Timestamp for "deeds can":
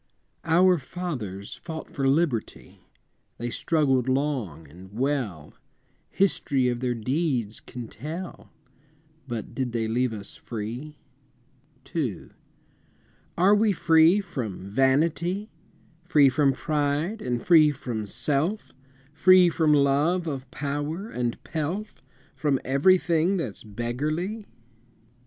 6.95-7.87